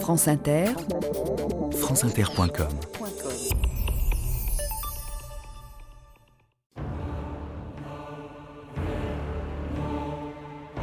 [0.00, 0.66] France Inter,
[1.72, 2.68] franceinter.com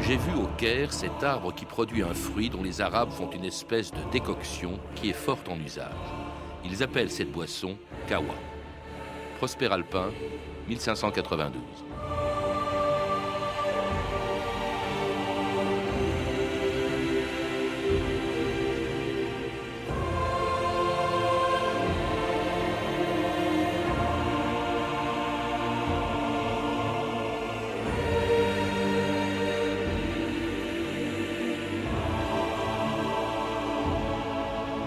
[0.02, 3.46] J'ai vu au Caire cet arbre qui produit un fruit dont les Arabes font une
[3.46, 5.92] espèce de décoction qui est forte en usage.
[6.65, 7.78] Ils appellent cette boisson
[8.08, 8.36] kawa.
[9.38, 10.12] Prosper Alpin,
[10.68, 11.62] 1592.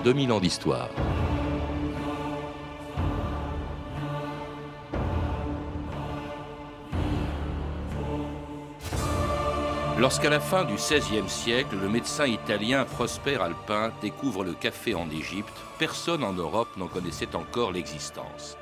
[0.07, 0.89] 2000 ans d'histoire.
[9.99, 15.11] Lorsqu'à la fin du XVIe siècle, le médecin italien Prosper Alpin découvre le café en
[15.11, 18.57] Égypte, personne en Europe n'en connaissait encore l'existence.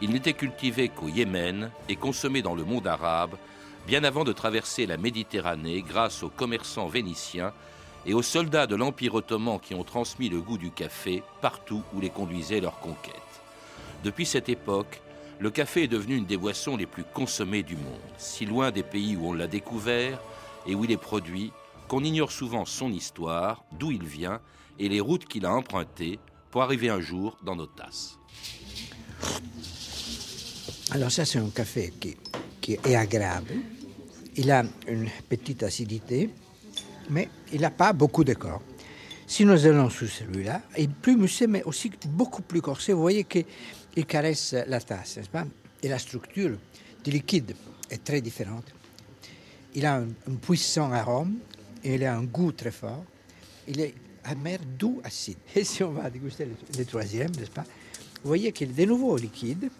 [0.00, 3.36] Il n'était cultivé qu'au Yémen et consommé dans le monde arabe,
[3.86, 7.52] bien avant de traverser la Méditerranée grâce aux commerçants vénitiens
[8.06, 12.00] et aux soldats de l'Empire ottoman qui ont transmis le goût du café partout où
[12.00, 13.14] les conduisaient leurs conquêtes.
[14.04, 15.02] Depuis cette époque,
[15.40, 18.82] le café est devenu une des boissons les plus consommées du monde, si loin des
[18.82, 20.20] pays où on l'a découvert
[20.66, 21.52] et où il est produit
[21.88, 24.40] qu'on ignore souvent son histoire, d'où il vient
[24.78, 26.18] et les routes qu'il a empruntées
[26.50, 28.18] pour arriver un jour dans nos tasses.
[30.90, 33.54] Alors ça c'est un café qui, est agréable.
[34.36, 36.30] Il a une petite acidité,
[37.10, 38.62] mais il n'a pas beaucoup de corps.
[39.26, 42.92] Si nous allons sur celui-là, il est plus musclé, mais aussi beaucoup plus corsé.
[42.92, 45.44] Vous voyez qu'il caresse la tasse, n'est-ce pas?
[45.82, 46.56] Et la structure
[47.02, 47.54] du liquide
[47.90, 48.64] est très différente.
[49.74, 51.38] Il a un, puissant arôme,
[51.82, 53.04] et il a un goût très fort.
[53.66, 55.38] Il est amer, doux, acide.
[55.54, 56.46] Et si on va déguster
[56.78, 57.64] le, troisième, n'est-ce pas?
[58.22, 59.70] Vous voyez qu'il est de nouveau liquide,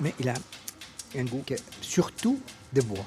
[0.00, 0.34] mais il a
[1.16, 2.38] un goût qui est surtout
[2.72, 3.06] de bois.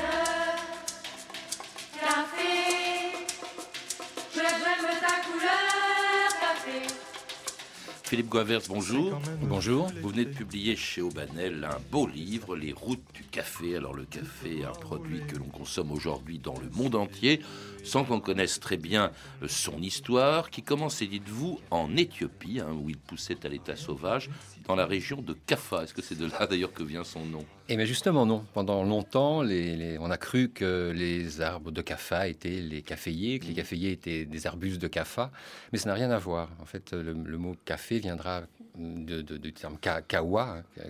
[8.11, 9.21] Philippe Guavers, bonjour.
[9.43, 9.89] Bonjour.
[10.01, 13.77] Vous venez de publier chez Aubanel un beau livre, Les routes du café.
[13.77, 17.39] Alors le café est un produit que l'on consomme aujourd'hui dans le monde entier,
[17.85, 22.89] sans qu'on connaisse très bien euh, son histoire, qui commence, dites-vous, en Éthiopie, hein, où
[22.89, 24.29] il poussait à l'état sauvage,
[24.67, 25.83] dans la région de Kaffa.
[25.83, 27.45] Est-ce que c'est de là d'ailleurs que vient son nom?
[27.73, 28.43] Eh bien justement non.
[28.53, 33.53] Pendant longtemps, on a cru que les arbres de Kaffa étaient les caféiers, que les
[33.53, 35.31] caféiers étaient des arbustes de Kaffa,
[35.71, 36.49] mais ça n'a rien à voir.
[36.61, 38.41] En fait, le, le mot café viendra
[38.75, 40.89] du terme kawa, hein,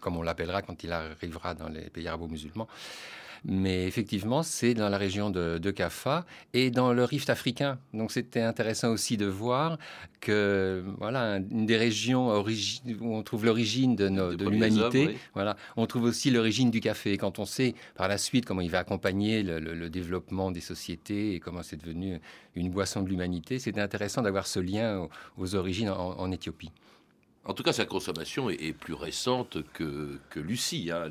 [0.00, 2.66] comme on l'appellera quand il arrivera dans les pays arabo-musulmans.
[3.44, 7.78] Mais effectivement, c'est dans la région de, de Kaffa et dans le rift africain.
[7.94, 9.78] Donc c'était intéressant aussi de voir
[10.20, 15.16] que voilà une des régions où on trouve l'origine de, de l'humanité.
[15.34, 17.16] Voilà, on trouve aussi l'origine du café.
[17.16, 21.40] Quand on sait par la suite comment il va accompagner le, développement des sociétés et
[21.40, 22.20] comment c'est devenu
[22.54, 26.70] une boisson de l'humanité, c'était intéressant d'avoir ce lien aux, origines en Éthiopie.
[27.46, 31.08] En tout cas, sa consommation est, plus récente que, Lucie, hein,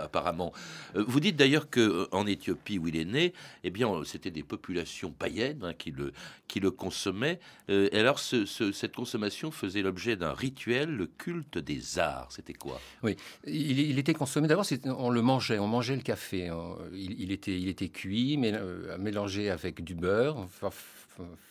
[0.00, 0.52] apparemment.
[0.94, 3.32] Euh, vous dites d'ailleurs qu'en euh, Éthiopie, où il est né,
[3.64, 7.40] eh bien, c'était des populations païennes hein, qui, le, consommaient.
[7.68, 12.30] Euh, et alors, cette consommation faisait l'objet d'un rituel, le culte des arts.
[12.30, 12.80] C'était quoi?
[13.02, 14.46] Oui, il, était consommé.
[14.46, 15.58] D'abord, on le mangeait.
[15.58, 16.48] On mangeait le café.
[16.92, 18.54] Il, était, il était cuit, mais,
[18.98, 20.46] mélangé avec du beurre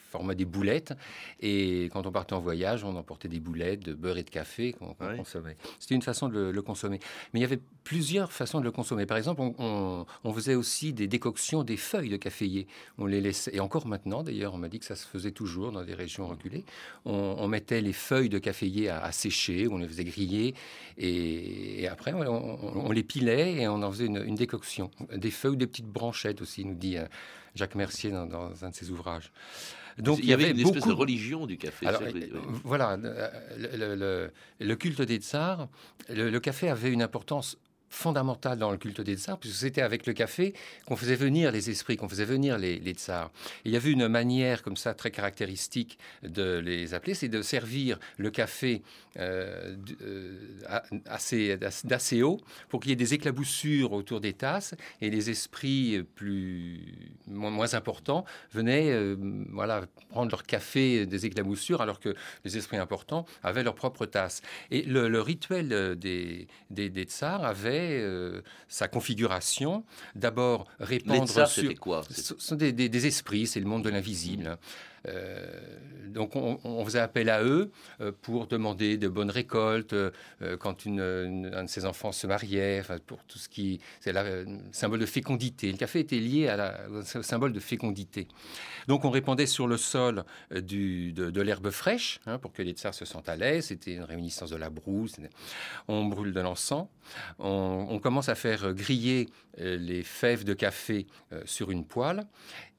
[0.10, 0.94] format des boulettes.
[1.40, 4.74] Et quand on partait en voyage, on emportait des boulettes de beurre et de café
[4.74, 5.58] qu'on consommait.
[5.80, 7.00] C'était une façon de le, consommer.
[7.34, 9.06] Mais il y avait plusieurs façons de le consommer.
[9.06, 12.68] Par exemple, on, faisait aussi des décoctions des feuilles de caféier.
[12.98, 15.72] On les laissait, et encore maintenant d'ailleurs, on m'a dit que ça se faisait toujours
[15.72, 16.66] dans des régions reculées.
[17.06, 20.54] On, mettait les feuilles de caféier à, sécher, on les faisait griller,
[20.98, 24.92] et, après on, les pilait et on en faisait une, décoction.
[25.16, 27.06] Des feuilles, des petites branchettes aussi, nous dit euh,
[27.56, 29.32] Jacques Mercier dans, dans un de ses ouvrages.
[30.00, 31.88] Donc il y, avait, une espèce de religion du café.
[32.64, 35.68] Voilà, le, culte des tsars,
[36.10, 37.58] le, café avait une importance
[37.90, 40.54] fondamentale dans le culte des tsars, puisque c'était avec le café
[40.86, 43.32] qu'on faisait venir les esprits, qu'on faisait venir les, tsars.
[43.66, 48.00] Il y avait une manière comme ça très caractéristique de les appeler, c'est de servir
[48.18, 48.82] le café
[49.18, 50.38] euh, euh,
[51.06, 52.40] assez, d'assez haut
[52.70, 58.24] pour qu'il y ait des éclaboussures autour des tasses et les esprits plus moins importants
[58.54, 59.16] venaient euh,
[59.52, 62.16] voilà, prendre leur café des éclaboussures alors que
[62.46, 64.42] les esprits importants avaient leur propre tasse.
[64.72, 69.84] Et le, rituel des, des tsars avait euh, sa configuration.
[70.16, 71.74] D'abord, répandre sur...
[71.80, 72.04] quoi?
[72.10, 74.58] Ce sont des, des esprits, c'est le monde de l'invisible.
[75.08, 75.46] Euh,
[76.08, 77.72] donc on, faisait appel à eux
[78.02, 80.12] euh, pour demander de bonnes récoltes euh,
[80.60, 84.46] quand une, un de ses enfants se mariait, enfin, pour tout ce qui c'est le
[84.72, 85.72] symbole de fécondité.
[85.72, 88.28] Le café était lié à la, au symbole de fécondité.
[88.88, 92.94] Donc on répandait sur le sol du, de, l'herbe fraîche hein, pour que les tsars
[92.94, 93.68] se sentent à l'aise.
[93.68, 95.16] C'était une réminiscence de la brousse.
[95.88, 96.88] On brûle de l'encens.
[97.38, 101.08] On, on, commence à faire griller les fèves de café
[101.46, 102.26] sur une poêle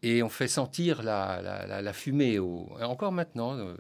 [0.02, 2.38] et on fait sentir la, fumée.
[2.38, 3.74] Encore maintenant, euh,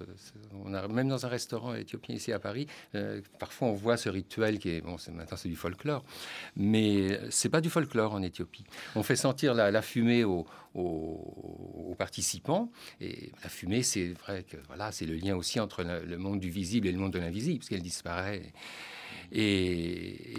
[0.64, 4.08] on a, même dans un restaurant éthiopien ici à Paris, euh, parfois on voit ce
[4.08, 6.04] rituel qui est bon, maintenant c'est du folklore,
[6.56, 8.64] mais c'est pas du folklore en Éthiopie.
[8.96, 10.46] On fait sentir la, fumée aux,
[11.98, 12.70] participants
[13.00, 16.50] et la fumée, c'est vrai que voilà, c'est le lien aussi entre le, monde du
[16.50, 18.52] visible et le monde de l'invisible, parce qu'elle disparaît.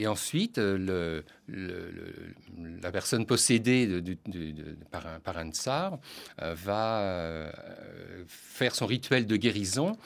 [0.07, 4.01] Ensuite, le, la personne possédée
[4.89, 6.00] par, un, par, un, tsar
[6.42, 7.51] euh, va euh,
[8.27, 9.98] faire son rituel de guérison.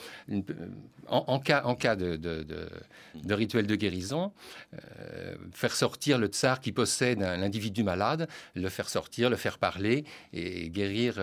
[1.07, 4.31] En, cas, en cas de, de, rituel de guérison,
[4.73, 9.59] euh, faire sortir le tsar qui possède un individu malade, le faire sortir, le faire
[9.59, 10.03] parler
[10.33, 11.19] et guérir,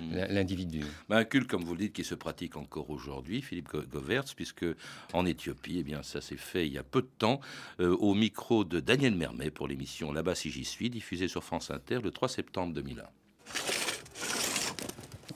[0.00, 0.14] Hmm.
[0.30, 0.84] l'individu.
[1.10, 4.64] un culte, comme vous le dites, qui se pratique encore aujourd'hui, Philippe Govertz, puisque
[5.12, 7.40] en Éthiopie, eh bien, ça s'est fait il y a peu de temps,
[7.78, 12.00] au micro de Daniel Mermet pour l'émission Là-bas si j'y suis, diffusée sur France Inter
[12.02, 13.02] le 3 septembre 2001.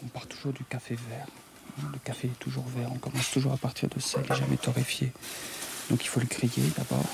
[0.04, 1.26] On part toujours du café vert.
[1.90, 5.12] Le café est toujours vert, on commence toujours à partir de sel, jamais torréfié.
[5.90, 7.06] Donc il faut le griller d'abord.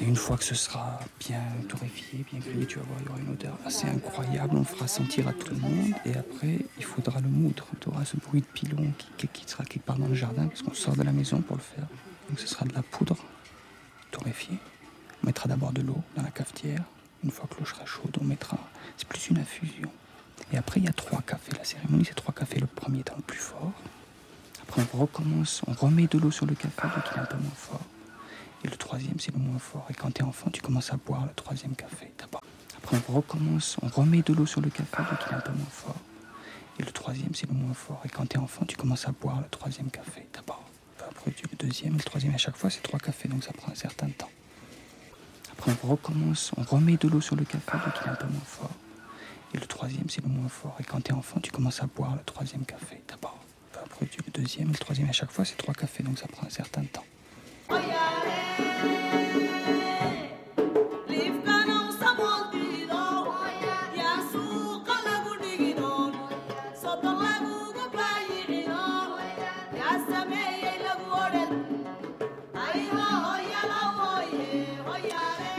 [0.00, 3.08] Et une fois que ce sera bien torréfié, bien grillé, tu vas voir, il y
[3.10, 4.56] aura une odeur assez incroyable.
[4.56, 5.92] On fera sentir à tout le monde.
[6.06, 7.66] Et après, il faudra le moudre.
[7.80, 10.62] Tu auras ce bruit de pilon qui, qui sera quelque part dans le jardin, parce
[10.62, 11.86] qu'on sort de la maison pour le faire.
[12.30, 13.16] Donc ce sera de la poudre
[14.10, 14.56] torréfiée.
[15.22, 16.82] On mettra d'abord de l'eau dans la cafetière.
[17.22, 18.58] Une fois que l'eau sera chaude, on mettra.
[18.96, 19.88] C'est plus une infusion.
[20.52, 21.52] Et après, il y a trois cafés.
[21.56, 22.58] La cérémonie, c'est trois cafés.
[22.58, 23.72] Le premier étant le plus fort.
[24.62, 27.36] Après, on recommence, on remet de l'eau sur le café, donc il est un peu
[27.36, 27.80] moins fort.
[28.64, 29.86] Et le troisième, c'est le moins fort.
[29.90, 32.42] Et quand tu es enfant, tu commences à boire le troisième café d'abord.
[32.78, 35.52] Après, on recommence, on remet de l'eau sur le café, donc il est un peu
[35.52, 35.96] moins fort.
[36.78, 38.00] Et le troisième, c'est le moins fort.
[38.04, 40.64] Et quand tu es enfant, tu commences à boire le troisième café d'abord.
[41.00, 42.34] Après, le deuxième, le troisième.
[42.34, 44.30] À chaque fois, c'est trois cafés, donc ça prend un certain temps.
[45.66, 48.40] On recommence, on remet de l'eau sur le café, donc il est un peu moins
[48.44, 48.70] fort.
[49.54, 50.76] Et le troisième, c'est le moins fort.
[50.80, 53.38] Et quand tu es enfant, tu commences à boire le troisième café d'abord.
[53.84, 55.08] Après, le deuxième, le troisième.
[55.08, 57.04] À chaque fois, c'est trois cafés, donc ça prend un certain temps.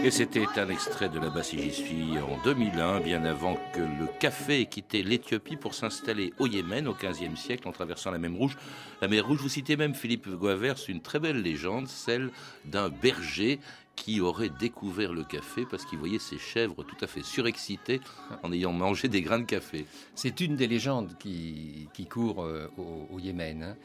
[0.06, 4.08] Et c'était un extrait de La si j'y suis en 2001, bien avant que le
[4.20, 8.34] café ait quitté l'Éthiopie pour s'installer au Yémen au XVe siècle en traversant la mer
[8.34, 8.58] Rouge.
[9.02, 12.32] La mer Rouge, vous citez même Philippe Guavers, une très belle légende, celle
[12.66, 13.62] d'un berger
[13.96, 18.02] qui aurait découvert le café parce qu'il voyait ses chèvres tout à fait surexcitées
[18.42, 19.86] en ayant mangé des grains de café.
[20.16, 23.78] C'est une des légendes qui, qui court euh, au, Yémen.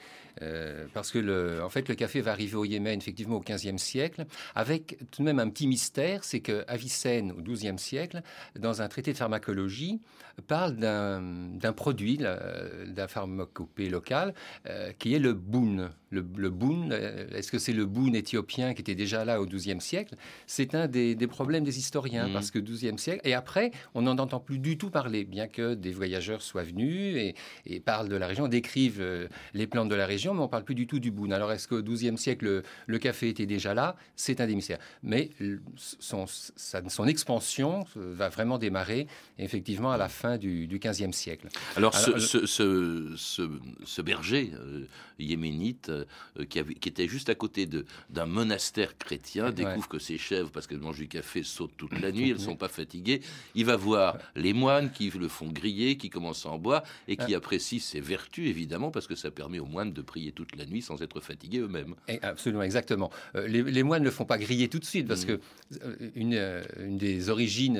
[0.43, 3.79] Euh, parce que le, en fait, le café va arriver au Yémen effectivement au XVe
[3.79, 8.23] siècle, avec tout de même un petit mystère, c'est que Avicenne au XIIe siècle,
[8.59, 10.01] dans un traité de pharmacologie,
[10.47, 14.35] parle d'un produit, d'un pharmacopée local,
[14.67, 15.91] euh, qui est le boun.
[16.11, 19.47] Le, le boun, euh, est-ce que c'est le boun éthiopien qui était déjà là au
[19.47, 20.15] XIIe siècle?
[20.47, 22.33] C'est un des, problèmes des historiens, mmh.
[22.33, 25.75] parce que XIIe siècle, et après, on n'en entend plus du tout parler, bien que
[25.75, 27.35] des voyageurs soient venus et,
[27.67, 30.75] et parlent de la région, décrivent les plantes de la région mais on parle plus
[30.75, 31.33] du tout du boune.
[31.33, 33.97] Alors, est-ce qu'au XIIe siècle, le, café était déjà là?
[34.17, 34.79] C'est un des mystères.
[35.03, 35.31] Mais
[35.77, 39.07] son, son, expansion va vraiment démarrer,
[39.39, 41.49] effectivement, à la fin du, XVe siècle.
[41.77, 44.87] Alors, ce, ce, berger euh,
[45.19, 46.05] yéménite, euh,
[46.49, 47.69] qui, qui, était juste à côté
[48.11, 52.13] d'un monastère chrétien, découvre que ses chèvres, parce qu'elles mangent du café, sautent toute la
[52.13, 53.21] nuit, elles ne sont pas fatiguées.
[53.55, 57.17] Il va voir les moines qui le font griller, qui commencent à en boire, et
[57.17, 60.57] qui apprécient ses vertus, évidemment, parce que ça permet aux moines de prier prier toute
[60.57, 61.95] la nuit sans être fatigués eux-mêmes.
[62.09, 63.11] Et absolument, exactement.
[63.37, 65.27] Euh, les, les moines ne le font pas griller tout de suite parce Mm.
[65.27, 65.41] que
[65.85, 67.79] euh, une, euh, une des origines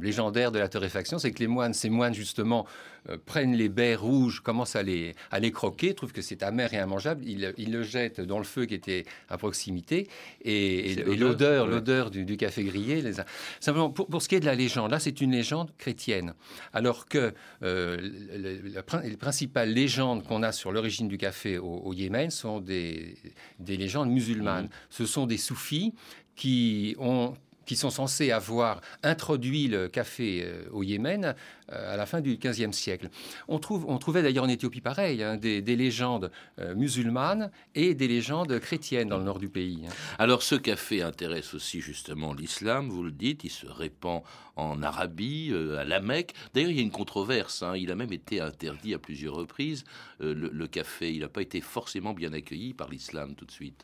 [0.00, 2.66] légendaires de la torréfaction, c'est que les moines, ces moines justement,
[3.08, 6.72] euh, prennent les baies rouges, commencent à les, à les croquer, trouvent que c'est amer
[6.74, 10.08] et immangeable, ils, ils le jettent dans le feu qui était à proximité
[10.44, 13.02] et, l'odeur, l'odeur, du, du café grillé.
[13.02, 13.24] Les a...
[13.60, 16.34] Simplement, pour, pour ce qui est de la légende, là, c'est une légende chrétienne,
[16.72, 17.32] alors que
[17.62, 22.30] euh, le- la les principales légendes qu'on a sur l'origine du café au, au Yémen
[22.30, 23.16] sont des,
[23.58, 24.68] des légendes musulmanes.
[24.90, 25.94] Ce sont des soufis
[26.34, 27.34] qui ont
[27.66, 31.34] qui sont censés avoir introduit le café euh, au Yémen
[31.72, 33.08] euh, à la fin du XVe siècle.
[33.48, 37.94] On, trouve, on trouvait d'ailleurs en Éthiopie pareil, hein, des, des légendes euh, musulmanes et
[37.94, 39.84] des légendes chrétiennes dans le nord du pays.
[39.86, 39.92] hein.
[40.18, 44.22] Alors ce café intéresse aussi justement l'islam, vous le dites, il se répand
[44.56, 46.34] en Arabie, à la Mecque.
[46.52, 49.84] D'ailleurs, il y a une controverse, hein, il a même été interdit à plusieurs reprises,
[50.20, 53.82] le, le café, il n'a pas été forcément bien accueilli par l'islam tout de suite.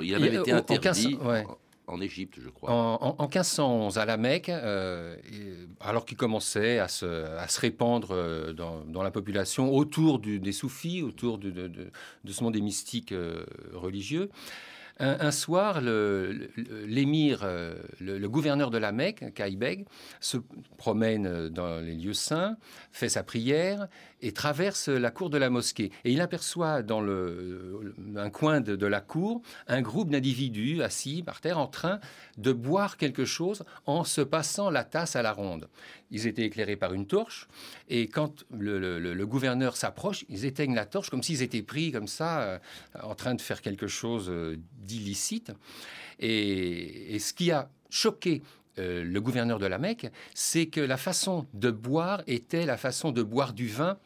[0.00, 1.44] Il a même été interdit 1500, ouais.
[1.90, 2.70] En, Égypte, je crois.
[2.70, 5.16] En, en- en 1511, à la Mecque, euh,
[5.80, 11.90] alors qu'il commençait à se, répandre euh, dans, la population autour des soufis, autour de
[12.26, 14.30] ce monde des mystiques euh, religieux,
[15.00, 19.86] un, soir, l'émir, euh, le, gouverneur de la Mecque, Kaïbeg,
[20.20, 20.36] se
[20.76, 22.56] promène euh, dans les lieux saints,
[22.92, 23.88] fait sa prière
[24.20, 25.90] et traverse la cour de la mosquée.
[26.04, 31.58] Et il aperçoit dans un coin de, la cour un groupe d'individus assis par terre
[31.58, 32.00] en train
[32.36, 35.68] de boire quelque chose en se passant la tasse à la ronde.
[36.10, 37.48] Ils étaient éclairés par une torche
[37.88, 42.40] et quand le, gouverneur s'approche, ils éteignent la torche comme s'ils étaient pris comme ça
[42.40, 42.58] euh,
[43.02, 44.30] en train de faire quelque chose
[44.90, 45.52] d'illicite.
[46.18, 48.42] Et, et ce qui a choqué
[48.78, 53.10] euh, le gouverneur de la Mecque, c'est que la façon de boire était la façon
[53.12, 53.98] de boire du vin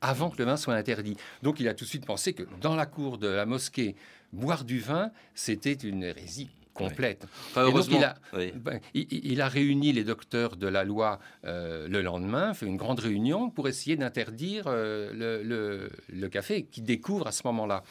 [0.00, 1.16] avant que le vin soit interdit.
[1.42, 3.96] Donc il a tout de suite pensé que dans la cour de la mosquée,
[4.32, 7.26] boire du vin, c'était une hérésie complète.
[7.50, 8.52] Enfin, donc, il a- oui.
[8.54, 12.76] Ben, il, il a réuni les docteurs de la loi euh, le lendemain, fait une
[12.78, 17.82] grande réunion pour essayer d'interdire euh, le, le- le café qui découvre à ce moment-là.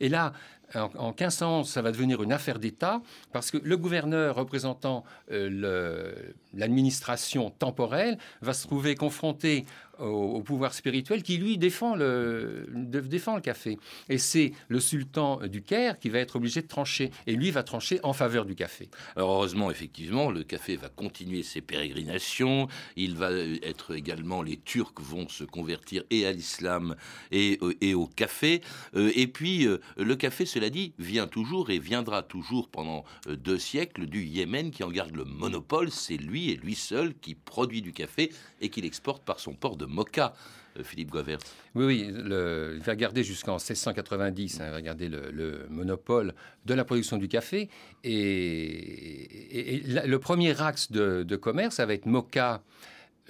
[0.00, 0.32] Et là,
[0.74, 3.00] en, en 1511, ça va devenir une affaire d'État
[3.32, 6.12] parce que le gouverneur représentant euh,
[6.54, 9.64] l'administration temporelle va se trouver confronté
[9.98, 13.78] au, pouvoir spirituel qui, lui, défend le, défend le café.
[14.08, 17.10] Et c'est le sultan du Caire qui va être obligé de trancher.
[17.26, 18.88] Et lui va trancher en faveur du café.
[19.16, 22.68] Alors heureusement, effectivement, le café va continuer ses pérégrinations.
[22.96, 26.96] Il va être également, les Turcs vont se convertir et à l'islam
[27.30, 28.60] et, euh, et au café.
[28.94, 33.58] Euh, et puis, euh, le café, cela dit, vient toujours et viendra toujours pendant deux
[33.58, 35.90] siècles du Yémen qui en garde le monopole.
[35.90, 39.76] C'est lui et lui seul qui produit du café et qui l'exporte par son port
[39.76, 40.34] de Mocha.
[40.78, 41.38] Euh, Philippe Guavert.
[41.74, 46.34] Oui, oui, il va garder jusqu'en 1690, hein, il va garder le, le monopole
[46.66, 47.68] de la production du café.
[48.04, 52.62] Et, le premier axe de, de commerce, ça va être Mocha,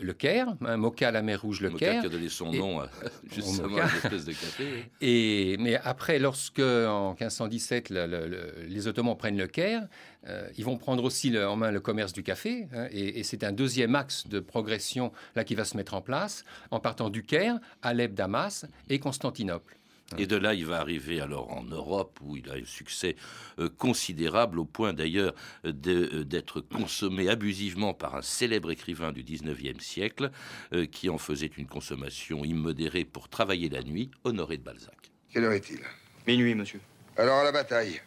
[0.01, 2.01] le Caire, hein, Mocha, la mer Rouge, le Mocha Caire.
[2.03, 2.89] qui a donné son Et- nom à,
[3.33, 3.85] justement Mocha.
[3.85, 4.91] à une espèce de café.
[5.01, 9.87] Et, mais après, lorsque en 1517 le- le- le- les Ottomans prennent le Caire,
[10.27, 12.69] euh, ils vont prendre aussi en main le commerce du café.
[12.75, 16.01] hein, et, et c'est un deuxième axe de progression là qui va se mettre en
[16.03, 19.77] place en partant du Caire, Alep, Damas et Constantinople.
[20.17, 23.15] Et de là, il va arriver alors en Europe où il a un succès
[23.59, 25.35] euh, considérable au point d'ailleurs
[25.67, 30.31] euh, euh, d'être consommé abusivement par un célèbre écrivain du 19e siècle
[30.73, 34.97] euh, qui en faisait une consommation immodérée pour travailler la nuit, Honoré de Balzac.
[35.31, 35.81] Quelle heure est-il?
[36.27, 36.81] Minuit, monsieur.
[37.19, 38.01] Alors à la bataille.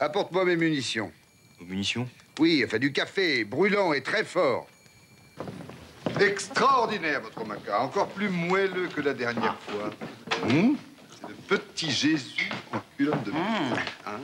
[0.00, 1.10] Apporte-moi mes munitions.
[1.58, 2.08] Vos munitions?
[2.38, 4.68] Oui, enfin du café, brûlant et très fort.
[6.20, 7.80] Extraordinaire, votre maca.
[7.80, 9.90] Encore plus moelleux que la dernière fois.
[10.44, 10.76] Hum?
[10.76, 10.87] C'est
[11.26, 13.32] le petit Jésus en culotte de
[14.06, 14.20] hein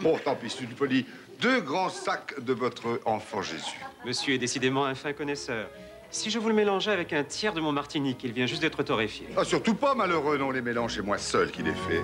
[0.00, 1.06] Bon, tant pis, c'est une folie.
[1.40, 3.78] Deux grands sacs de votre enfant Jésus.
[4.06, 5.68] Monsieur est décidément un fin connaisseur.
[6.10, 8.84] Si je vous le mélangeais avec un tiers de mon Martinique, il vient juste d'être
[8.84, 9.26] torréfié.
[9.36, 12.02] Ah, surtout pas, malheureux, non, les mélanges, c'est moi seul qui les fais.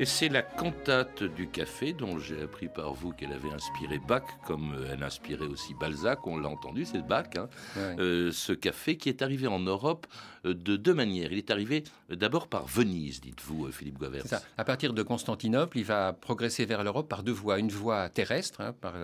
[0.00, 4.22] Et c'est la cantate du café dont j'ai appris par vous qu'elle avait inspiré Bach,
[4.46, 7.48] comme euh, elle inspirait aussi Balzac, on l'a entendu, c'est Bach, hein.
[7.76, 10.06] euh, ce café qui est arrivé en Europe
[10.44, 11.32] euh, de deux manières.
[11.32, 14.22] Il est arrivé d'abord par Venise, dites-vous, Philippe Guavert.
[14.56, 17.58] À partir de Constantinople, il va progresser vers l'Europe par deux voies.
[17.58, 18.94] Une voie terrestre, hein, par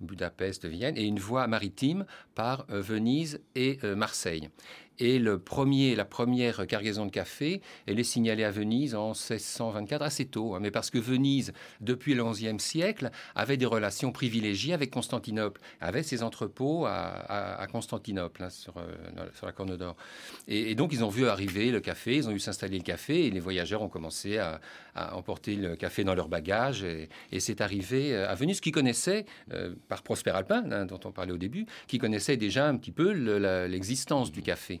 [0.00, 4.48] Budapest, Vienne, et une voie maritime par Venise et Marseille.
[4.98, 10.02] Et le premier, la première cargaison de café, elle est signalée à Venise en 1624,
[10.02, 14.72] assez tôt, hein, mais parce que Venise, depuis le XIe siècle, avait des relations privilégiées
[14.72, 18.84] avec Constantinople, avait ses entrepôts à, Constantinople, hein, sur, euh,
[19.34, 19.96] sur, la Corne d'Or.
[20.48, 23.30] Et, donc, ils ont vu arriver le café, ils ont vu s'installer le café, et
[23.30, 24.60] les voyageurs ont commencé à,
[25.12, 26.82] emporter le café dans leurs bagages.
[26.82, 31.12] Et, c'est arrivé euh, à Venise, qui connaissait, euh, par Prosper Alpin, hein, dont on
[31.12, 33.12] parlait au début, qui connaissait déjà un petit peu
[33.66, 34.80] l'existence du café.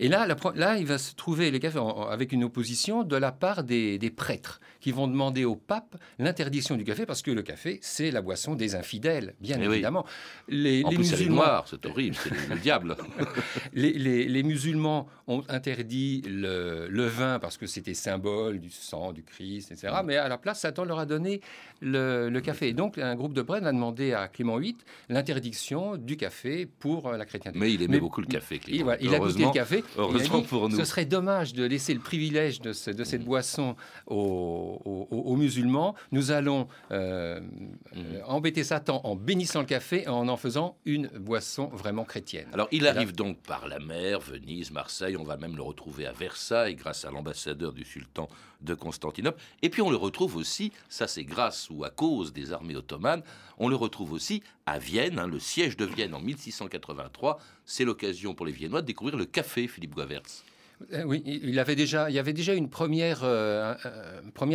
[0.00, 3.64] Et là, là, il va se trouver les cafés avec une opposition de la part
[3.64, 8.10] des, prêtres qui vont demander au pape l'interdiction du café parce que le café, c'est
[8.10, 10.04] la boisson des infidèles, bien eh évidemment.
[10.48, 12.96] Les, en les plus, musulmans, c'est horrible, c'est le diable.
[13.72, 19.94] les, musulmans ont interdit le, vin parce que c'était symbole du sang du Christ, etc.
[20.02, 20.06] Mm.
[20.06, 21.40] Mais à la place, Satan leur a donné
[21.80, 22.68] le, café.
[22.68, 24.76] Et donc, un groupe de prêtres a demandé à Clément VIII
[25.08, 27.58] l'interdiction du café pour la chrétienté.
[27.58, 28.58] Mais il aimait beaucoup le café.
[28.58, 28.92] Clément.
[29.00, 30.76] Il, a goûté le café Heureusement pour nous.
[30.76, 33.76] Ce serait dommage de laisser le privilège de, cette boisson
[34.06, 35.94] aux, musulmans.
[36.12, 38.02] Nous allons euh, mm.
[38.26, 42.46] embêter Satan en bénissant le café et en en faisant une boisson vraiment chrétienne.
[42.52, 46.12] Alors il arrive donc par la mer, Venise, Marseille, on va même le retrouver à
[46.12, 48.28] Versailles grâce à l'ambassadeur du sultan
[48.64, 49.40] de Constantinople.
[49.62, 53.22] Et puis on le retrouve aussi, ça c'est grâce ou à cause des armées ottomanes,
[53.58, 57.38] on le retrouve aussi à Vienne, hein, le siège de Vienne en 1683.
[57.64, 60.44] C'est l'occasion pour les Viennois de découvrir le café, Philippe Guavertz.
[60.92, 63.74] Euh, oui, il, y avait déjà une première, euh,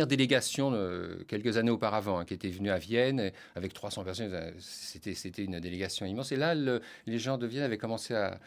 [0.06, 4.52] délégation euh, quelques années auparavant hein, qui était venue à Vienne avec 300 personnes.
[4.58, 6.32] C'était, une délégation immense.
[6.32, 8.38] Et là, les gens de Vienne avaient commencé à,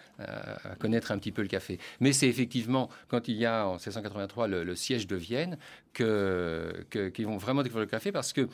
[0.80, 1.80] connaître un petit peu le café.
[2.00, 5.58] Mais c'est effectivement quand il y a en 1683 le, siège de Vienne
[5.94, 8.48] qu'ils vont vraiment découvrir le café parce que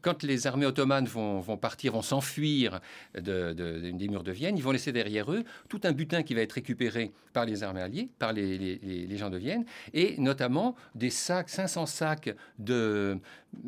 [0.00, 2.80] quand les armées ottomanes vont, partir, vont s'enfuir
[3.14, 6.40] de, des murs de Vienne, ils vont laisser derrière eux tout un butin qui va
[6.40, 11.10] être récupéré par les armées alliées, par les les, gens de Vienne, et notamment des
[11.10, 13.18] sacs, 500 sacs de...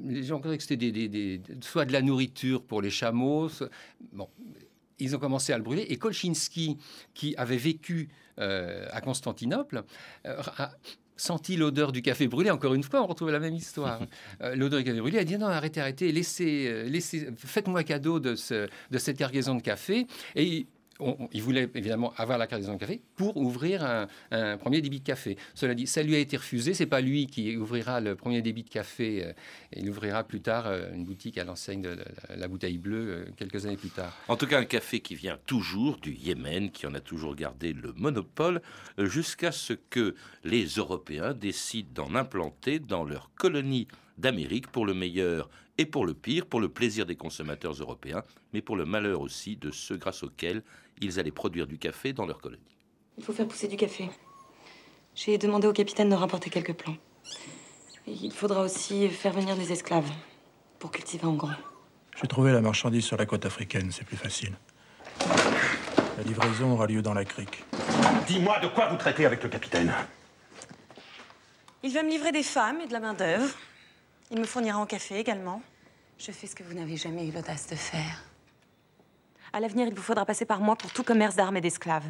[0.05, 3.50] Les gens croyaient que c'était des, soit de la nourriture pour les chameaux.
[4.13, 4.28] bon,
[4.99, 5.87] ils ont commencé à le brûler.
[5.89, 6.78] Et Kolchinski,
[7.15, 8.08] qui avait vécu
[8.39, 9.85] euh, à Constantinople,
[10.26, 10.73] euh, a
[11.17, 12.50] senti l'odeur du café brûlé.
[12.50, 14.00] Encore une fois, on retrouve la même histoire.
[14.43, 15.19] Euh, l'odeur du café brûlé.
[15.19, 19.54] Il a dit non, arrêtez, arrêtez, laissez, laissez, faites-moi cadeau de, ce, de cette cargaison
[19.54, 20.06] de café.
[20.35, 20.67] Et
[21.33, 23.85] il voulait évidemment avoir la cargaison de café pour ouvrir
[24.30, 25.37] un, premier débit de café.
[25.54, 26.75] Cela dit, ça lui a été refusé.
[26.75, 29.25] C'est pas lui qui ouvrira le premier débit de café.
[29.25, 29.33] Euh,
[29.75, 31.99] il ouvrira plus tard euh, une boutique à l'enseigne de
[32.37, 34.17] la, bouteille bleue euh, quelques années plus tard.
[34.28, 37.73] En tout cas, un café qui vient toujours du Yémen, qui en a toujours gardé
[37.73, 38.63] le monopole,
[38.99, 45.49] jusqu'à ce que les Européens décident d'en implanter dans leur colonie d'Amérique pour le meilleur
[45.78, 49.56] et pour le pire, pour le plaisir des consommateurs européens, mais pour le malheur aussi
[49.56, 50.63] de ceux grâce auxquels
[51.00, 52.63] ils allaient produire du café dans leur colonie.
[53.19, 54.08] Il faut faire pousser du café.
[55.15, 56.97] J'ai demandé au capitaine de rapporter quelques plants.
[58.06, 60.10] il faudra aussi faire venir des esclaves
[60.78, 61.54] pour cultiver en grand.
[62.21, 64.52] J'ai trouvé la marchandise sur la côte africaine, c'est plus facile.
[66.17, 67.65] La livraison aura lieu dans la crique.
[68.26, 69.93] Dis-moi de quoi vous traitez avec le capitaine?
[71.82, 73.49] Il va me livrer des femmes et de la main-d'œuvre.
[74.30, 75.63] Il me fournira en café également.
[76.19, 78.25] Je fais ce que vous n'avez jamais eu l'audace de faire.
[79.52, 82.06] À l'avenir, il vous faudra passer par moi pour tout commerce d'armes et d'esclaves.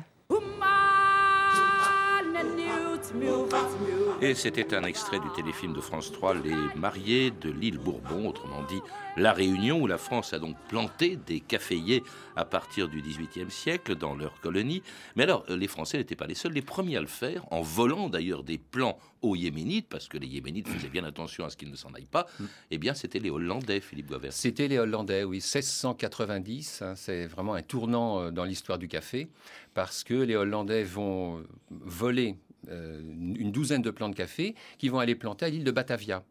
[4.21, 8.63] Et c'était un extrait du téléfilm de France 3, Les mariés de l'île Bourbon, autrement
[8.63, 8.81] dit
[9.17, 12.03] La Réunion, où la France a donc planté des caféiers
[12.37, 14.83] à partir du XVIIIe siècle dans leur colonie.
[15.17, 18.09] Mais alors, les Français n'étaient pas les seuls, les premiers à le faire, en volant
[18.09, 21.71] d'ailleurs des plans aux Yéménites, parce que les Yéménites faisaient bien attention à ce qu'ils
[21.71, 22.27] ne s'en aillent pas.
[22.71, 24.33] Eh bien, c'était les Hollandais, Philippe Guavert.
[24.33, 25.37] C'était les Hollandais, oui.
[25.37, 29.29] 1690, hein, c'est vraiment un tournant euh, dans l'histoire du café,
[29.75, 34.99] parce que les Hollandais vont voler euh, une douzaine de plants de café qui vont
[34.99, 36.23] aller planter à l'île de Batavia.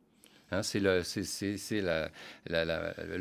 [0.53, 1.01] Hein, c'est le,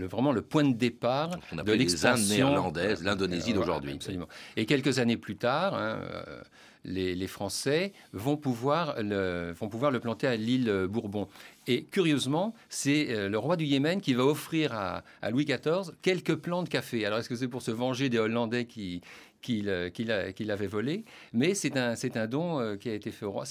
[0.06, 3.94] vraiment le point de départ de l'expansion néerlandaise, l'Indonésie d'aujourd'hui.
[3.94, 4.28] Absolument.
[4.56, 6.42] Et quelques années plus tard, hein, euh,
[6.84, 11.28] les, Français vont pouvoir, le, vont pouvoir le planter à l'île Bourbon.
[11.66, 15.92] Et curieusement, c'est euh, le roi du Yémen qui va offrir à, à Louis XIV
[16.02, 17.06] quelques plants de café.
[17.06, 19.00] Alors, est-ce que c'est pour se venger des Hollandais qui,
[19.42, 23.44] qu'il avait volé, mais c'est un, un don euh, qui a été fait au roi.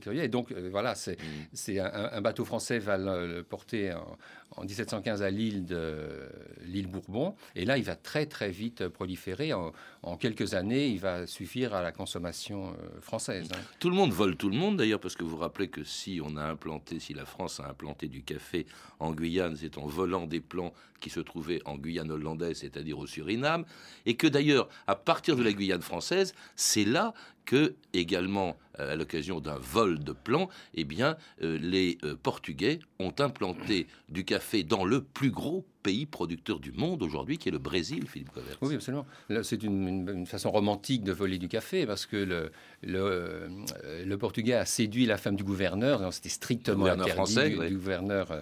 [0.00, 0.22] curieux.
[0.22, 1.18] Et donc, euh, voilà, c'est
[1.52, 4.16] c'est un, un bateau français va le, le porter en,
[4.56, 6.28] en 1715 à l'île de
[6.64, 7.34] l'île Bourbon.
[7.54, 9.52] Et là, il va très, très vite proliférer.
[9.52, 9.72] En,
[10.16, 13.48] quelques années, il va suffire à la consommation euh, française.
[13.54, 13.58] hein.
[13.78, 16.36] Tout le monde vole tout le monde d'ailleurs, parce que vous rappelez que si on
[16.36, 18.66] a implanté, si la France a implanté du café
[18.98, 23.06] en Guyane, c'est en volant des plants qui se trouvaient en Guyane hollandaise, c'est-à-dire au
[23.06, 23.64] Suriname,
[24.06, 27.12] et que d'ailleurs, à partir de la Guyane française, c'est là
[27.44, 33.12] que, également euh, à l'occasion d'un vol de plants, eh bien, euh, les Portugais ont
[33.18, 37.58] implanté du café dans le plus gros pays producteur du monde aujourd'hui, qui est le
[37.58, 38.56] Brésil, Philippe Covert.
[38.60, 39.04] Oui, absolument.
[39.42, 42.52] C'est une, une- une façon romantique de voler du café parce que le,
[42.82, 46.12] le, euh, le Portugais a séduit la femme du gouverneur.
[46.12, 48.30] C'était strictement gouverneur interdit français, du, gouverneur.
[48.30, 48.40] euh,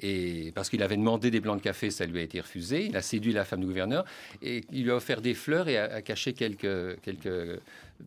[0.00, 2.86] Et parce qu'il avait demandé des plants de café, ça lui a été refusé.
[2.86, 4.04] Il a séduit la femme du gouverneur
[4.42, 7.60] et il lui a offert des fleurs et a, a caché quelques, quelques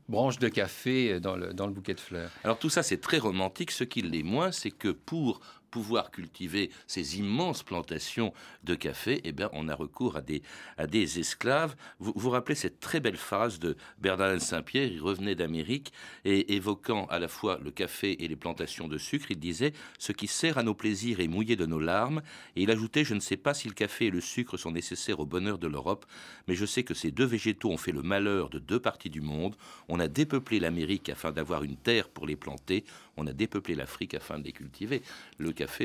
[0.09, 2.31] branches de café dans le, dans le bouquet de fleurs.
[2.43, 3.71] Alors tout ça, c'est très romantique.
[3.71, 5.39] Ce qui l'est moins, c'est que pour
[5.73, 8.31] pouvoir cultiver ces immenses plantations
[8.63, 10.43] de café, eh bien, on a recours à des,
[10.77, 11.75] à des esclaves.
[11.97, 15.91] Vous vous rappelez cette très belle phrase de Bernardin de Saint-Pierre, il revenait d'Amérique,
[16.25, 20.11] et évoquant à la fois le café et les plantations de sucre, il disait «Ce
[20.11, 22.21] qui sert à nos plaisirs est mouillé de nos larmes»,
[22.55, 25.19] et il ajoutait «Je ne sais pas si le café et le sucre sont nécessaires
[25.19, 26.05] au bonheur de l'Europe,
[26.47, 29.21] mais je sais que ces deux végétaux ont fait le malheur de deux parties du
[29.21, 29.55] monde.
[29.87, 32.83] On a dépeuplé l'Amérique afin d'avoir une terre pour les planter,
[33.17, 35.01] on a dépeuplé l'Afrique afin de les cultiver.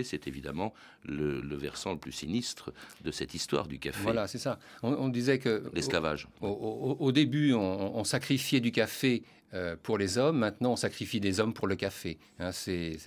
[0.05, 0.73] C'est évidemment
[1.05, 2.73] le, le versant le plus sinistre
[3.05, 4.03] de cette histoire du café.
[4.03, 4.59] Voilà, c'est ça.
[4.83, 6.29] On, on disait que L'esclavage.
[6.41, 9.23] Au, au- au début, on, on sacrifiait du café
[9.55, 10.39] euh, pour les hommes.
[10.39, 12.19] Maintenant, on sacrifie des hommes pour le café.
[12.39, 12.99] Hein, c'est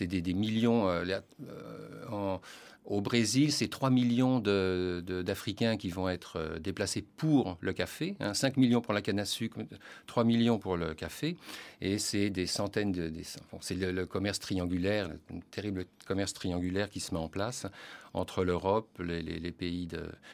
[0.00, 0.88] des, des millions.
[0.88, 1.04] euh,
[1.48, 2.40] euh, en-
[2.86, 8.16] au Brésil, c'est 3 millions d'Africains qui vont être euh, déplacés pour le café.
[8.20, 9.58] hein, 5 millions pour la canne à sucre,
[10.06, 11.36] 3 millions pour le café.
[11.80, 13.12] Et c'est des centaines de...
[13.60, 17.66] c'est le, commerce triangulaire, un terrible commerce triangulaire qui se met en place
[18.14, 19.88] entre l'Europe, les, pays,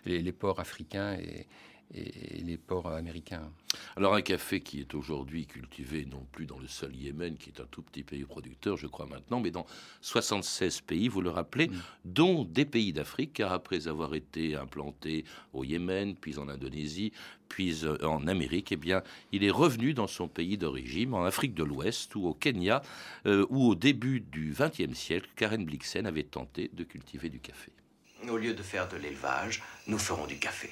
[0.04, 1.46] les ports africains et,
[1.94, 3.50] et les ports américains.
[3.96, 7.60] Alors un café qui est aujourd'hui cultivé non plus dans le seul Yémen, qui est
[7.60, 9.66] un tout petit pays producteur, je crois maintenant, mais dans
[10.00, 11.70] 76 pays, vous le rappelez,
[12.04, 17.12] dont des pays d'Afrique, car après avoir été implanté au Yémen, puis en Indonésie,
[17.48, 21.54] puis euh, en Amérique, eh bien, il est revenu dans son pays d'origine, en Afrique
[21.54, 22.82] de l'Ouest ou au Kenya,
[23.26, 27.72] euh, où au début du XXe siècle, Karen Blixen avait tenté de cultiver du café.
[28.28, 30.70] Au lieu de faire de l'élevage, nous ferons du café.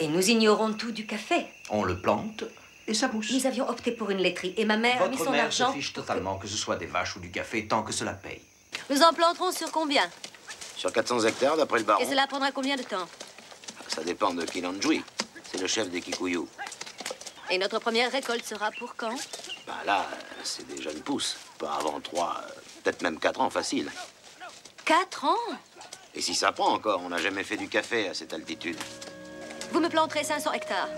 [0.00, 1.46] Et nous ignorons tout du café.
[1.70, 2.44] On le plante
[2.86, 3.32] et ça pousse.
[3.32, 5.70] Nous avions opté pour une laiterie et ma mère a mis Votre son mère argent.
[5.72, 8.40] se fiche totalement que ce soit des vaches ou du café tant que cela paye.
[8.90, 10.08] Nous en planterons sur combien?
[10.76, 12.00] Sur 400 hectares, d'après le baron.
[12.02, 13.08] Et cela prendra combien de temps?
[13.88, 15.02] Ça dépend de Kilanjui.
[15.50, 16.42] C'est le chef des Kikuyu.
[17.50, 19.16] Et notre première récolte sera pour quand?
[19.66, 20.06] Bah là,
[20.44, 21.36] c'est des jeunes pousses.
[21.58, 22.42] Pas avant 3,
[22.84, 23.90] peut-être même 4 ans facile.
[24.84, 25.36] Quatre ans?
[26.14, 28.78] Et si ça prend encore, on n'a jamais fait du café à cette altitude.
[29.72, 30.88] Vous me planterez 500 hectares.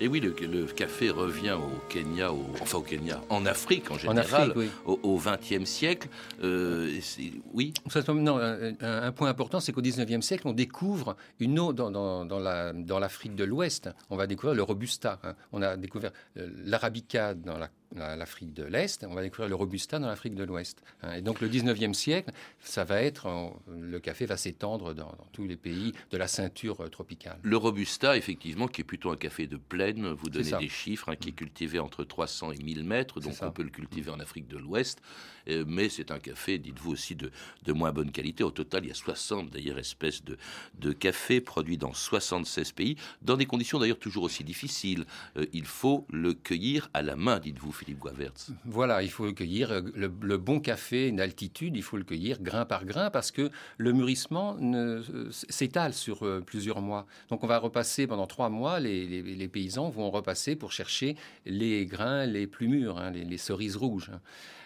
[0.00, 3.98] Et oui, le, le café revient au Kenya, au- enfin au Kenya, en Afrique en
[3.98, 4.68] général, Afrique, oui.
[5.04, 6.08] au XXe siècle.
[6.42, 7.72] Euh, c'est- oui.
[7.88, 11.92] Ça, non, un, un- point important, c'est qu'au 19e siècle, on découvre une eau dans,
[11.92, 13.90] dans, dans la- dans l'Afrique de l'Ouest.
[14.10, 15.20] On va découvrir le Robusta.
[15.22, 15.36] hein.
[15.52, 19.04] On a découvert euh, l'Arabica dans la- la- l'Afrique de l'Est.
[19.08, 20.82] On va découvrir le Robusta dans l'Afrique de l'Ouest.
[21.02, 21.14] hein.
[21.14, 23.26] Et donc, le 19e siècle, ça va être.
[23.26, 27.38] en- le café va s'étendre dans, dans tous les pays de la ceinture euh, tropicale.
[27.42, 31.16] Le Robusta, effectivement, qui est plutôt un café de plaine, vous donnez des chiffres, hein,
[31.16, 34.46] qui est cultivé entre 300 et 1000 mètres, donc on peut le cultiver en Afrique
[34.48, 35.00] de l'Ouest,
[35.41, 37.30] euh, mais c'est un café, dites-vous aussi, de,
[37.72, 38.44] moins bonne qualité.
[38.44, 40.36] Au total, il y a 60 d'ailleurs espèces de,
[40.78, 45.04] de café produits dans 76 pays, dans des conditions d'ailleurs toujours aussi difficiles.
[45.36, 48.50] Euh, il faut le cueillir à la main, dites-vous, Philippe Guavertz.
[48.64, 49.72] Voilà, il faut le cueillir.
[49.72, 53.92] euh, Le, bon café d'altitude, il faut le cueillir grain par grain parce que le
[53.92, 57.06] mûrissement euh, s'étale sur euh, plusieurs mois.
[57.28, 62.26] Donc on va repasser pendant trois mois, les, paysans vont repasser pour chercher les grains
[62.26, 64.10] les plus mûrs, hein, les, les cerises rouges.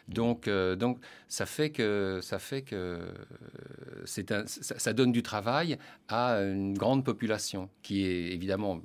[0.08, 3.00] Donc, euh, donc ça fait que ça fait que
[4.04, 8.80] c'est ça, ça donne du travail à une grande population qui est évidemment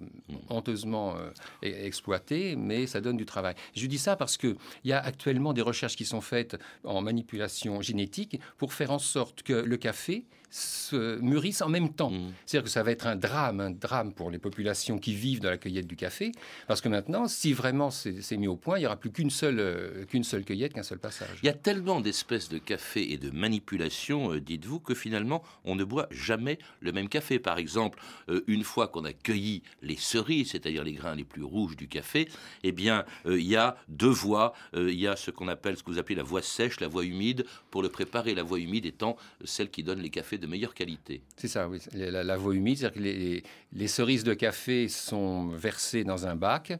[0.49, 1.29] honteusement euh,
[1.63, 3.53] e- exploitée, mais ça donne du travail.
[3.75, 7.01] Je dis ça parce que il y a actuellement des recherches qui sont faites en
[7.01, 12.11] manipulation génétique pour faire en sorte que le café se mûrissent en même temps.
[12.45, 15.49] C'est-à-dire que ça va être un drame, un drame pour les populations qui vivent dans
[15.49, 16.33] la cueillette du café,
[16.67, 19.59] parce que maintenant, si vraiment c'est mis au point, il n'y aura plus qu'une seule,
[19.59, 21.39] euh, qu'une seule cueillette, qu'un seul passage.
[21.41, 25.75] Il y a tellement d'espèces de café et de manipulations, euh, dites-vous, que finalement, on
[25.75, 27.39] ne boit jamais le même café.
[27.39, 31.43] Par exemple, euh, une fois qu'on a cueilli les cerises, c'est-à-dire les grains les plus
[31.43, 32.27] rouges du café,
[32.63, 34.53] eh bien, il y a deux voies.
[34.73, 37.05] il y a ce qu'on appelle, ce que vous appelez la voie sèche, la voie
[37.05, 38.35] humide, pour le préparer.
[38.35, 41.21] La voie humide étant celle qui donne les cafés de meilleure qualité.
[41.37, 41.79] C'est ça, oui.
[41.93, 46.73] La, voie humide, c'est-à-dire que les, les, cerises de café sont versées dans un bac,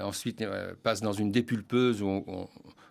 [0.00, 0.44] ensuite
[0.82, 2.48] passent dans une dépulpeuse où on,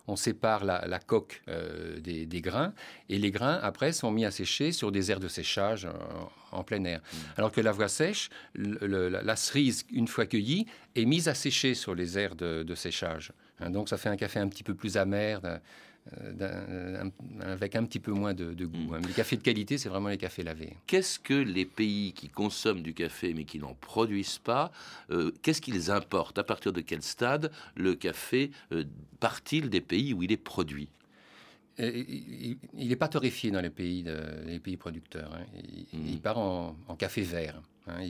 [0.08, 2.72] on sépare la, coque euh, des, grains
[3.08, 5.88] et les grains après sont mis à sécher sur des aires de séchage
[6.50, 7.00] en, plein air.
[7.00, 7.16] Mm.
[7.36, 11.94] Alors que la voie sèche, la, cerise une fois cueillie est mise à sécher sur
[11.94, 13.32] les aires de, séchage.
[13.60, 15.40] Hein, donc ça fait un café un petit peu plus amer.
[16.18, 17.08] Euh,
[17.40, 18.76] avec un petit peu moins de, goût.
[18.76, 18.94] Mm.
[18.94, 19.00] Hein.
[19.06, 20.76] Les cafés de qualité, c'est vraiment les cafés lavés.
[20.88, 24.72] Qu'est-ce que les pays qui consomment du café mais qui n'en produisent pas,
[25.10, 26.38] euh, qu'est-ce qu'ils importent?
[26.38, 28.84] À partir de quel stade le café euh,
[29.20, 30.88] part-il des pays où il est produit?
[31.78, 34.04] Il n'est pas torréfié dans les pays,
[34.44, 35.32] les pays producteurs.
[35.34, 35.44] Hein.
[35.92, 36.20] Il, mm.
[36.20, 37.62] part en, café vert.
[37.88, 38.06] Hein,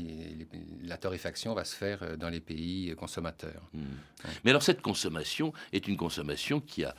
[0.85, 3.71] la torréfaction va se faire euh, dans les pays consommateurs.
[3.73, 3.85] Hmm.
[4.45, 6.95] Mais alors cette consommation est une consommation qui a,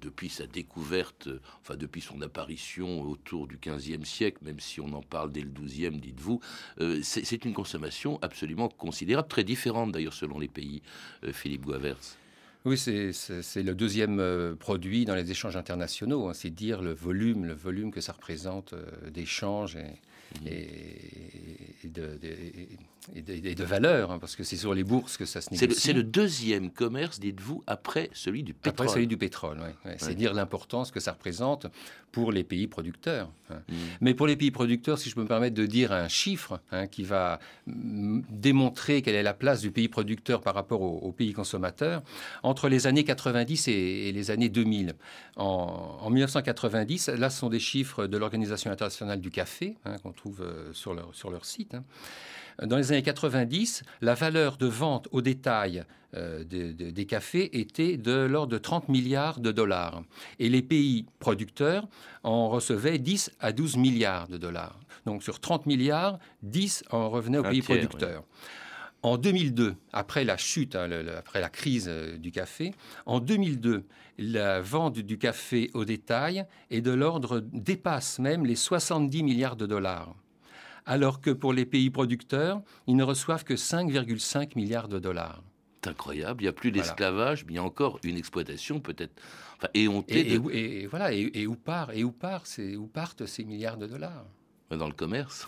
[0.00, 1.28] depuis sa découverte,
[1.60, 5.50] enfin depuis son apparition autour du XVe siècle, même si on en parle dès le
[5.50, 6.40] XIIe, dites-vous,
[6.80, 10.82] euh, c'est une consommation absolument considérable, très différente d'ailleurs selon les pays,
[11.24, 12.16] euh, Philippe Guaverts.
[12.64, 16.28] Oui, c'est le deuxième produit dans les échanges internationaux.
[16.28, 16.32] Hein.
[16.32, 18.74] c'est dire le volume, le volume que ça représente
[19.12, 20.00] d'échanges et,
[20.46, 22.18] et, de,
[23.14, 25.80] et, de, valeur, hein, parce que c'est sur les bourses que ça se négocie.
[25.80, 28.86] C'est le, deuxième commerce, dites-vous, après celui du pétrole.
[28.86, 29.92] Après celui du pétrole, oui.
[29.98, 31.66] C'est dire l'importance que ça représente
[32.12, 33.28] pour les pays producteurs.
[33.50, 33.56] Hein.
[33.68, 33.74] Mm.
[34.00, 36.86] Mais pour les pays producteurs, si je peux me permettre de dire un chiffre hein,
[36.86, 42.02] qui va démontrer quelle est la place du pays producteur par rapport au, pays consommateur,
[42.42, 44.94] entre les années 90 et, les années 2000.
[45.36, 49.76] En, en, 1990, là, ce sont des chiffres de l'Organisation internationale du café,
[50.14, 51.76] trouve euh, sur leur, sur leur site
[52.62, 58.12] dans les années 90, la valeur de vente au détail euh, des cafés était de
[58.12, 60.02] l'ordre de 30 milliards de dollars.
[60.38, 61.88] Et les pays producteurs
[62.22, 64.78] en recevaient 10 à 12 milliards de dollars.
[65.06, 68.24] Donc sur 30 milliards, 10 en revenaient aux pays producteurs.
[69.02, 72.72] En 2002, après la chute, hein, après la crise euh, du café,
[73.04, 73.84] en 2002,
[74.18, 79.66] la vente du café au détail est de l'ordre, dépasse même les 70 milliards de
[79.66, 80.14] dollars
[80.86, 85.42] alors que pour les pays producteurs, ils ne reçoivent que 5,5 milliards de dollars.
[85.82, 89.20] C'est incroyable, il n'y a plus d'esclavage, mais il y a encore une exploitation peut-être
[89.58, 90.32] enfin, éhontée.
[90.32, 92.44] Et, voilà, et, où part, et où part,
[92.78, 94.24] où partent ces milliards de dollars?
[94.70, 95.46] Dans le commerce.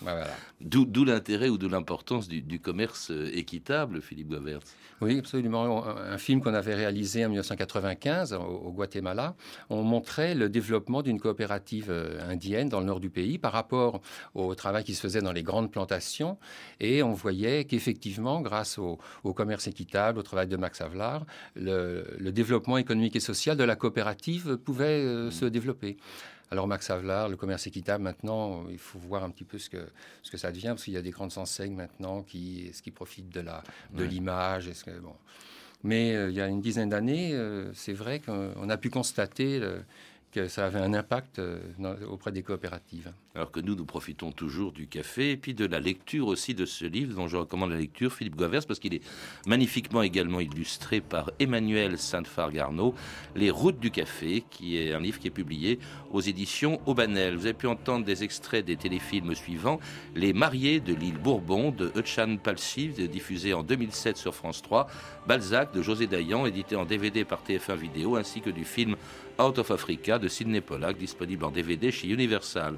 [0.61, 4.59] D'où l'intérêt ou d'où l'importance du, commerce euh, équitable, Philippe Gavert.
[5.01, 5.85] Oui, absolument.
[5.85, 9.35] Un, film qu'on avait réalisé en 1995 au, Guatemala,
[9.69, 14.01] on montrait le développement d'une coopérative euh, indienne dans le nord du pays par rapport
[14.33, 16.37] au travail qui se faisait dans les grandes plantations.
[16.79, 18.97] Et on voyait qu'effectivement, grâce au,
[19.35, 21.25] commerce équitable, au travail de Max Havelaar,
[21.55, 25.97] le, développement économique et social de la coopérative pouvait euh, se développer.
[26.49, 29.85] Alors Max Havelaar, le commerce équitable, maintenant, il faut voir un petit peu ce que,
[30.23, 33.29] ce que ça devient, parce qu'il y a des grandes enseignes maintenant qui, qui profitent
[33.29, 34.69] de, la, de l'image.
[35.01, 35.15] Bon.
[35.83, 39.61] Mais euh, il y a une dizaine d'années, euh, c'est vrai qu'on a pu constater
[40.31, 41.59] que ça avait un impact euh,
[42.09, 43.11] auprès des coopératives.
[43.37, 46.65] Alors que nous, nous profitons toujours du café et puis de la lecture aussi de
[46.65, 49.03] ce livre dont je recommande la lecture, Philippe Guavers, parce qu'il est
[49.45, 52.95] magnifiquement également illustré par Emmanuel Sainte-Fargarneau,
[53.35, 55.77] Les routes du café, qui est un livre qui est publié
[56.11, 57.35] aux éditions Aubanel.
[57.35, 59.79] Vous avez pu entendre des extraits des téléfilms suivants
[60.15, 64.87] Les mariés de l'île Bourbon de Euchan Palsy, diffusé en 2007 sur France 3,
[65.27, 68.95] Balzac de José Dayan, édité en DVD par TF1 Vidéo, ainsi que du film
[69.39, 72.77] Out of Africa de Sidney Pollack, disponible en DVD chez Universal.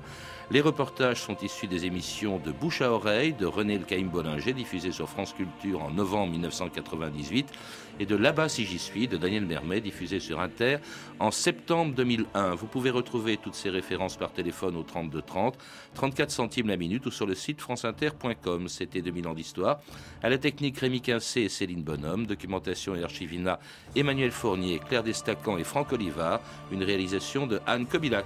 [0.51, 4.53] Les reportages sont issus des émissions de Bouche à oreille de René Le Caïm Bollinger,
[4.53, 7.53] diffusé sur France Culture en novembre 1998,
[7.99, 10.77] et de Là-bas si j'y suis de Daniel Mermet, diffusé sur Inter
[11.19, 12.55] en septembre 2001.
[12.55, 15.55] Vous pouvez retrouver toutes ces références par téléphone au 32 30,
[15.93, 18.69] 34 centimes la minute ou sur le site franceinter.com.
[18.69, 19.81] C'était 2000 ans d'histoire.
[20.23, 23.59] À la technique Rémi Quincé et Céline Bonhomme, documentation et archivina
[23.95, 28.25] Emmanuel Fournier, Claire Destacan et Franck Olivard, une réalisation de Anne Kobilac.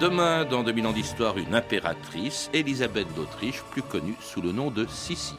[0.00, 4.86] Demain, dans 2000 ans d'histoire, une impératrice, Élisabeth d'Autriche, plus connue sous le nom de
[4.86, 5.34] Sissi.